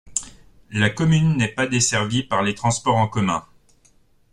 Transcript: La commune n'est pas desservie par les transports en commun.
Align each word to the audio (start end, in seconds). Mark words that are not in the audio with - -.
La 0.71 0.89
commune 0.89 1.35
n'est 1.37 1.53
pas 1.53 1.67
desservie 1.67 2.23
par 2.23 2.41
les 2.41 2.55
transports 2.55 2.95
en 2.97 3.07
commun. 3.07 3.45